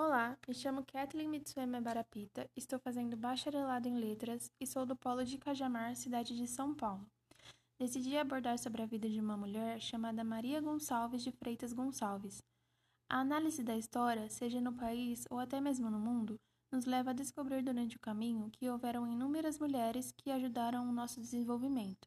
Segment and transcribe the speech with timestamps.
[0.00, 5.24] Olá, me chamo Kathleen Mitsuema Barapita, estou fazendo bacharelado em letras e sou do Polo
[5.24, 7.04] de Cajamar, cidade de São Paulo.
[7.80, 12.40] Decidi abordar sobre a vida de uma mulher chamada Maria Gonçalves de Freitas Gonçalves.
[13.10, 16.38] A análise da história, seja no país ou até mesmo no mundo,
[16.70, 21.20] nos leva a descobrir durante o caminho que houveram inúmeras mulheres que ajudaram o nosso
[21.20, 22.06] desenvolvimento.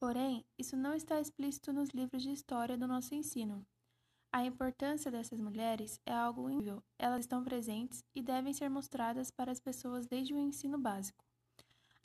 [0.00, 3.62] Porém, isso não está explícito nos livros de história do nosso ensino.
[4.36, 6.82] A importância dessas mulheres é algo incrível.
[6.98, 11.24] Elas estão presentes e devem ser mostradas para as pessoas desde o ensino básico.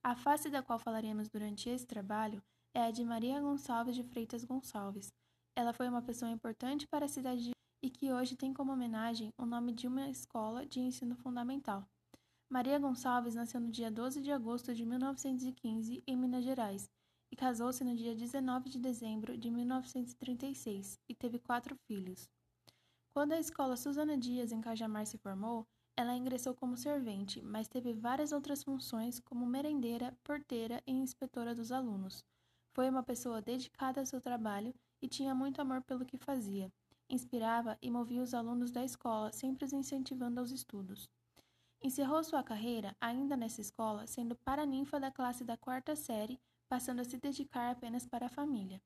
[0.01, 2.41] A face da qual falaremos durante esse trabalho
[2.73, 5.11] é a de Maria Gonçalves de Freitas Gonçalves.
[5.57, 7.51] Ela foi uma pessoa importante para a cidade de
[7.83, 11.85] e que hoje tem como homenagem o nome de uma escola de ensino fundamental.
[12.49, 16.89] Maria Gonçalves nasceu no dia 12 de agosto de 1915 em Minas Gerais
[17.31, 22.29] e casou-se no dia 19 de dezembro de 1936 e teve quatro filhos.
[23.13, 27.93] Quando a escola Susana Dias em Cajamar se formou, ela ingressou como servente, mas teve
[27.93, 32.23] várias outras funções como merendeira, porteira e inspetora dos alunos.
[32.73, 36.71] Foi uma pessoa dedicada ao seu trabalho e tinha muito amor pelo que fazia.
[37.09, 41.09] Inspirava e movia os alunos da escola, sempre os incentivando aos estudos.
[41.83, 46.39] Encerrou sua carreira, ainda nessa escola, sendo paraninfa da classe da quarta série
[46.71, 48.81] passando a se dedicar apenas para a família.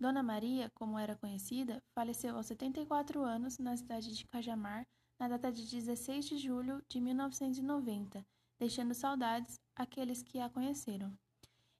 [0.00, 4.84] Dona Maria, como era conhecida, faleceu aos 74 anos na cidade de Cajamar
[5.16, 8.26] na data de 16 de julho de 1990,
[8.58, 11.16] deixando saudades àqueles que a conheceram.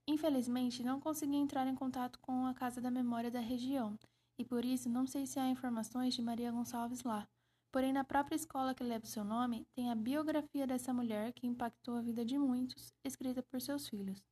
[0.06, 3.98] Infelizmente, não consegui entrar em contato com a Casa da Memória da região,
[4.38, 7.26] e por isso não sei se há informações de Maria Gonçalves lá.
[7.72, 11.48] Porém, na própria escola que leva o seu nome, tem a biografia dessa mulher que
[11.48, 14.22] impactou a vida de muitos, escrita por seus filhos.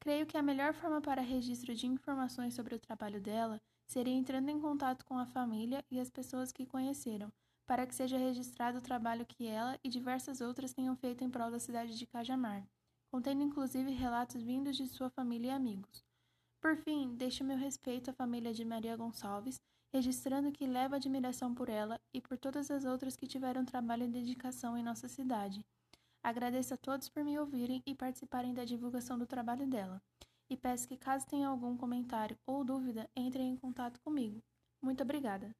[0.00, 4.48] Creio que a melhor forma para registro de informações sobre o trabalho dela seria entrando
[4.48, 7.32] em contato com a família e as pessoas que conheceram,
[7.66, 11.50] para que seja registrado o trabalho que ela e diversas outras tenham feito em prol
[11.50, 12.66] da cidade de Cajamar,
[13.10, 16.04] contendo inclusive relatos vindos de sua família e amigos.
[16.60, 19.60] Por fim, deixo meu respeito à família de Maria Gonçalves,
[19.92, 24.08] registrando que levo admiração por ela e por todas as outras que tiveram trabalho e
[24.08, 25.64] dedicação em nossa cidade
[26.22, 30.02] Agradeço a todos por me ouvirem e participarem da divulgação do trabalho dela.
[30.50, 34.42] E peço que, caso tenha algum comentário ou dúvida, entrem em contato comigo.
[34.82, 35.54] Muito obrigada!